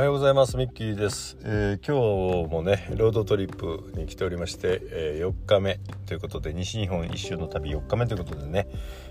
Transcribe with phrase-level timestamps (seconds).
[0.00, 0.56] はようございます。
[0.56, 8.66] ミッキーです、えー、今日もねロードトリップに来ておりまして、えー、4日目ということで西日本一周の旅4日目ということでね、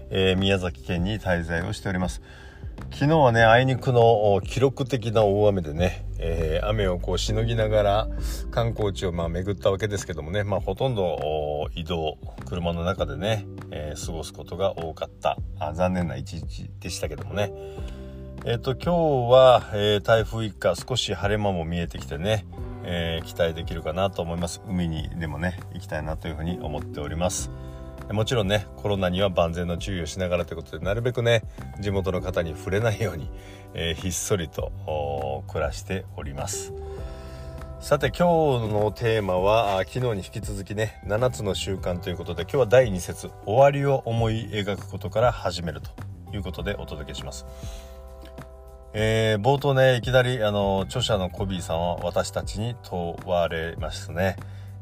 [0.09, 2.23] えー、宮崎県に滞在をしております。
[2.91, 8.07] 昨日はねあいにくの記録的な大雨でね、え雨をこうしのぎながら
[8.49, 15.37] 観光地をまあ巡ったわけですけどもね、まあ、ほとんど移動車の中でね、え過ごすことが多かった。
[15.59, 17.51] あ残念な一日でしたけどもね。
[18.45, 22.45] えっ、と今日は、えー、台風一過少し晴れ間も見えてきてね、
[22.85, 24.61] えー、期待できるかなと思います。
[24.65, 27.51] 海にでもね行きたいなというふうに思っております。
[28.09, 31.43] もちろんねコロナには万全の注意をしながらということでなるべくね
[31.81, 33.29] 地元の方に触れないように、
[33.73, 36.73] えひっそりと暮らしております。
[37.81, 45.91] さて今日のテーマは昨日に引き続きね7つの習慣ということで今日は第2節終わりを思い描くことから始めると
[46.33, 47.45] いうことでお届けします。
[48.93, 54.35] えー、冒頭ねいきなりあの著者のコビーさんは私たちに問われますね、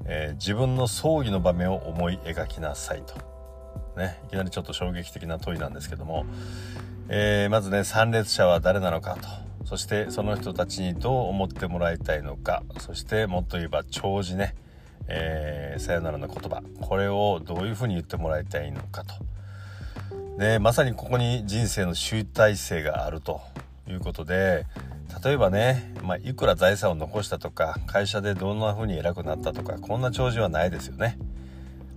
[0.05, 3.15] えー、自分の葬儀の場面を思い描きなさいと、
[3.97, 6.25] ね、いきなりちょっと衝撃的な問いなんですけども、
[7.09, 9.47] えー、まずね参列者は誰なのかと。
[9.65, 12.63] そしてその人たちにどう思ってもらいたいのか。
[12.79, 14.55] そしてもっと言えば弔辞ね、
[15.09, 16.63] えー、さよならの言葉。
[16.79, 19.15] これをどういうふうに言ってもらいたいのかと。
[20.37, 23.41] でまさにここに人生の集大成があると。
[23.91, 24.65] いうことで
[25.23, 31.17] 例えばね、まあ、いくら財産を残したとか会社でどんな風に偉くなったとかこんな長寿はないですよね。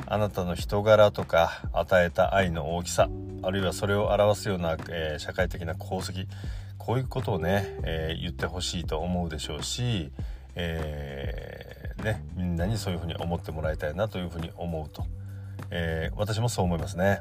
[0.06, 3.08] あなたの人柄とか与えた愛の大きさ
[3.42, 6.26] あるいはそれを表すような、えー、社会的な功績
[6.78, 10.10] こういうことをね、えー、言ってほしいと思うでしょうし、
[10.56, 15.04] えー、ね、みんなにそういうふうに思ってもらいたいなというふうに思うと、
[15.70, 17.20] え私もそう思いますね。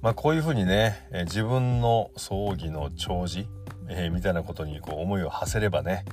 [0.00, 3.48] まあ、こういうふうにね、え自分の葬儀の弔辞、
[3.88, 6.04] えー、みたいなことにこう思いを馳せればね、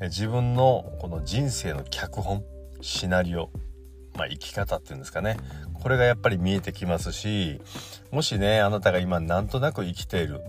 [0.00, 2.44] え自分のこの人生の脚本
[2.80, 3.50] シナリオ、
[4.16, 5.36] まあ、生き方っていうんですかね
[5.74, 7.60] これがやっぱり見えてきますし
[8.10, 10.40] もしねあなたが今なんとなく生きている、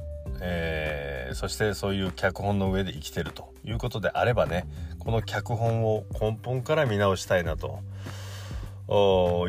[0.42, 4.66] えー、そしてそういう脚本の上で生きてるということであればね
[5.00, 7.80] この脚本を根本から見直したいなと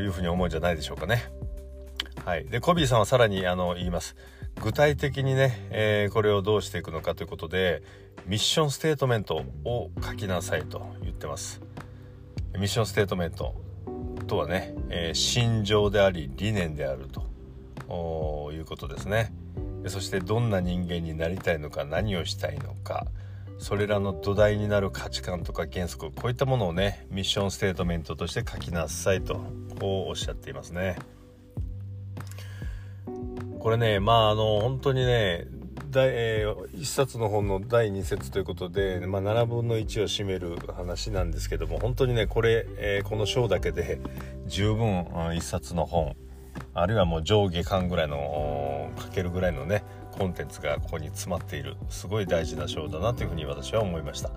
[0.01, 1.38] いうふうに思うんじゃないでしょうかね。
[2.29, 4.15] はい、でコビーさんはさらにあの言います。
[4.63, 7.83] 具体的にね、えー、これをどうしていくのかということで
[8.27, 11.63] ミッションステートメントを書きなさいと言ってます。
[12.53, 13.55] ミッションステートメント
[14.27, 17.27] とはね、えー、心情であり理念であると。
[18.53, 19.33] いうことですね。
[19.87, 23.07] そしてどんな人間になりたいのか何をしたいのか
[23.59, 29.37] それらの土台になる価値観とか原則こういったものをねミッションステートメントとして書きなさいと
[29.81, 30.97] こうおっしゃっていますね。
[33.69, 35.47] これねまああの本当にね
[35.91, 44.01] 第、えー、1冊の本の第2節ということで、まあ、7分の1を占める話なんですけども本当にねこれ、えー、この章だけで
[44.47, 46.17] 十分1冊の本
[46.73, 54.31] あるいはもう上下巻ぐらいの書けるぐらいのねコンテンツがここに詰まっているすごい大事な章だなというふうに私は思いました。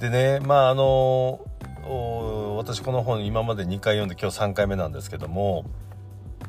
[0.00, 1.44] でねまああの
[2.56, 5.66] 私この本今まで2回読んで今日3回目なんですけども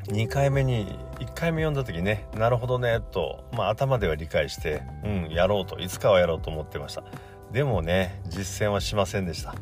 [0.08, 7.04] 2回目に1回目読んだ時ねなるほどねと、まあ、頭では理解してうんやろうといつかはやろうと思ってました。
[7.52, 9.54] でもね実践はしませんでした。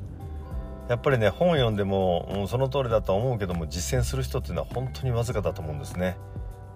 [0.88, 6.16] やっぱりね本読んでも、うん、その通りだとは思うけども実践する人っていうのは本当にわずかだと思うんですね。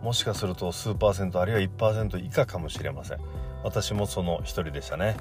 [0.03, 3.19] もしかすると数パーセントあるいは1%以下かもしれません。
[3.65, 5.16] 私もその一人でしたね。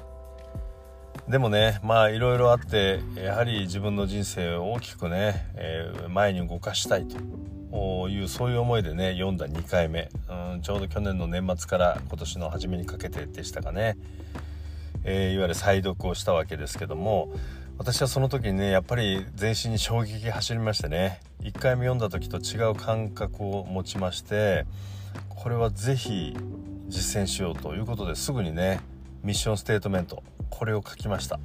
[1.28, 7.16] でもねまあいろいろあってやはり自分の人生を大きくね、えー、前に動かしたいと。
[7.72, 10.10] いうそういう思いでね読んだ2回目、
[10.52, 13.96] うん、ちょうど去年の年末から今年の初めにかけてでしたかね、
[15.04, 17.32] えー、いわゆる再読をしたわけですけども
[17.78, 24.64] 私はその時にねやっぱり全身に衝撃走りましてね1回目読んだ時と違う感覚を持ちまして
[25.28, 26.36] これは是非
[26.88, 28.80] 実践しようということですぐにね
[29.22, 31.38] ミッションステートメントこれを書きました。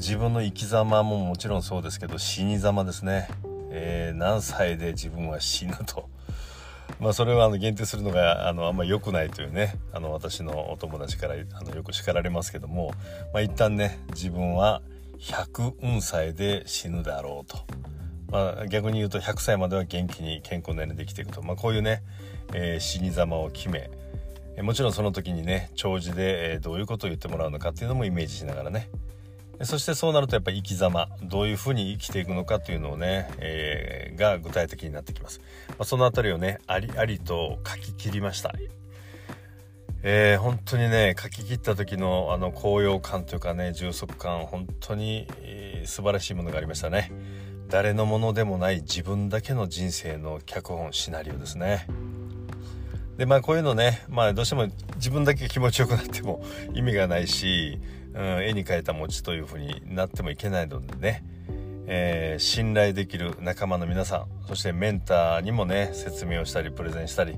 [0.00, 3.28] 自分の生き様ももちろんそうですけど死に様ですね。
[3.70, 6.08] えー、何歳で自分は死ぬと。
[6.98, 12.92] まあそれはあの限定するのがあのあんま良くないというねあの私のお友達からあのよく叱られますけども、
[13.32, 14.82] まあ、一旦ね自分は
[15.20, 17.58] 100運歳で死ぬであろうと、
[18.30, 22.02] まあ、逆に言うと100歳までは元気に健康なようにできていくと、まあ、こういうね、
[22.52, 23.90] えー、死に様を決め
[24.62, 28.88] もちろんその時にね長寿で、え、どういうことを言ってもらうのかっていうのもイメージしながらね
[29.62, 35.40] そしてそうなるとやっぱり生き様どういうふうに生きていくのかというのをね、えー、が具体的になってきます、
[35.70, 38.54] まあ、その辺りをねありありと書き切りました。
[40.02, 47.12] えー、本当にね書き切った時のあの高揚感というかね充足感本当に、えー、素晴らしいものがありましたね。
[47.68, 51.86] 誰のものでもない自分だけの人生の脚本シナリオですね。
[53.18, 56.42] でまあこういうのねまあどうしても自分だけ気持ちよくなっても
[56.72, 57.78] 意味がないし、
[58.14, 61.24] うん、絵に描いた餅という風になってもいけないのでね。
[61.92, 67.36] えー、信頼できる仲間の皆さんそしてメンターにもね説明をしたりプレゼンしたり、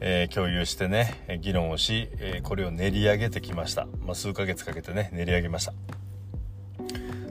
[0.00, 5.72] えー、共有してね議論をし、え、これを練り上げてきました、まあ、数ヶ月かけてね練り上げました。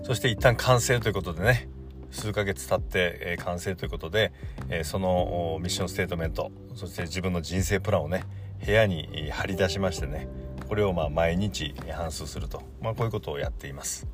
[0.05, 1.67] そして一旦完成ということでね
[2.09, 4.31] 数ヶ月経って、え完成ということで、
[4.69, 8.23] えそのミッションステートメントそして自分の人生プランをね
[8.65, 10.27] 部屋に貼り出しましてね
[10.69, 14.07] これをまあ毎日反数すると、まあ、こういうことをやっています。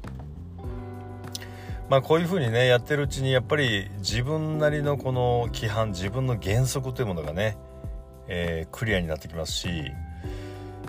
[1.89, 7.57] まあこういうふうにねやってるうちにやっぱり自分なりのこの規範自分の原則というものがね、
[8.27, 9.67] えー、クリアになってきますし、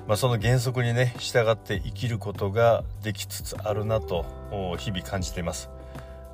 [0.07, 4.25] まあ、その原則にね従って生きることができつつあるなと
[4.79, 5.69] 日々感じています。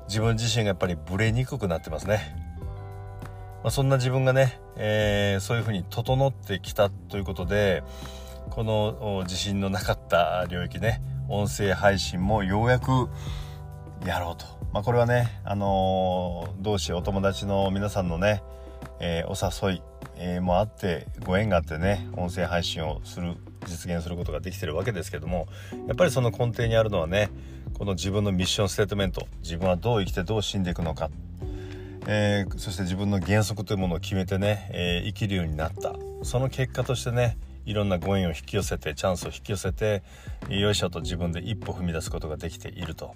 [0.07, 2.35] 自分自身がやっぱりブレにくくなってますね、
[3.63, 7.83] まあ、そんな自分がね、えー、そういうふうに整ってきたということで
[8.49, 13.09] この自信のなかった領域ね音声配信もようやく
[14.05, 14.45] やろうと。
[14.73, 18.41] まあ、これはね、あのー、同志お友達の皆さんのね、
[18.99, 19.81] えー、お誘い、
[20.17, 23.35] えー、もあってご縁があってね音声配信をする
[23.67, 25.47] 実現することができてるわけですけども
[25.87, 27.29] やっぱりその根底にあるのはね
[27.77, 31.09] この自分のミッションステートメント自分はどう生きてどう死んでいくのか、
[32.07, 35.93] えー、そして自分の原則というものを決めてね、えー、生きるようになった
[36.23, 40.03] その結果としてねいろんなご縁を引き寄せてチャンスを引き寄せて
[40.49, 43.15] よいしょと自分で一歩踏み出すことができていると。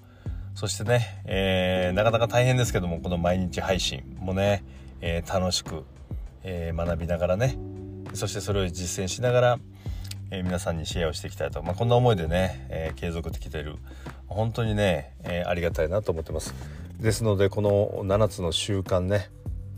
[0.55, 4.63] そしてね、えー、なかなか大変ですけどもこの毎日配信もね、
[5.01, 5.83] えー、楽しく、
[6.41, 7.59] えー、学びながらね
[8.13, 9.59] そしてそれを実践しながら、
[10.31, 13.75] え皆さんにシェアをしていきたいと、まあ、こんな思いでね、え継続できている。
[14.27, 16.55] 本当にね、えありがたいなと思ってます。
[16.99, 19.29] ですのでこの7つの習慣ね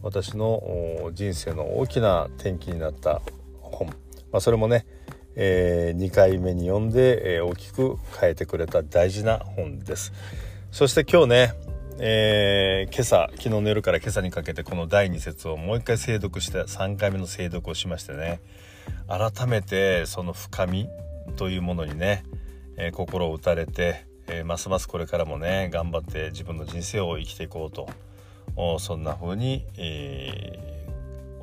[0.02, 3.22] 私の人生の大きな転機になった
[3.60, 3.90] 本、
[4.32, 4.86] まあ、それもね
[5.42, 10.12] えー、2回目に読んで、えー、大きく変えてくれた大事な本です。
[10.72, 11.54] そして今日ね、
[12.00, 18.42] えー、今朝昨日の夜から今朝にかけてこの第2節をもう一回精読して3回目の精読をしましてね
[19.08, 20.90] 改めてその深み
[21.38, 22.24] というものにね、
[22.78, 27.88] え、心を打たれて、え、ますますこれからもね頑張って自分の人生を生きていこうと
[28.80, 30.92] そんな風に、え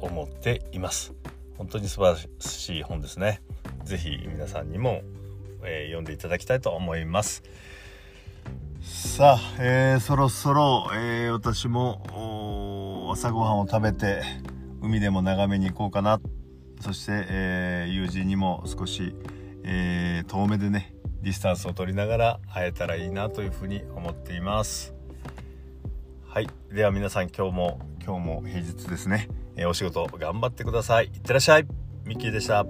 [0.00, 1.14] ー、思っています
[1.58, 3.40] 本当に素晴らしい本ですね。
[3.84, 5.02] 是非皆さんにも、
[5.64, 7.42] え読んでいただきたいと思います。
[8.82, 14.22] さあ、えー、そろそろ、えー、私も朝ごはんを食べて
[14.82, 16.20] 海でも眺めに行こうかな。
[16.80, 19.14] そして、えー、友人にも少し、
[19.64, 24.94] え遠目でねディスタンスを取りながら会えたらいいなというふうに思っています。
[26.28, 26.48] はい。
[26.70, 31.06] では皆さん今日も今日も平日ですね、えお仕事頑張ってください。
[31.06, 31.66] いってらっしゃい。
[32.04, 32.66] ミッキーでした。